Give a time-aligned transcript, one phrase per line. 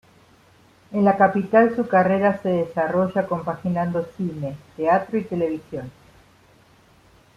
[0.93, 5.91] En la capital su carrera se desarrolla compaginando cine, teatro y televisión.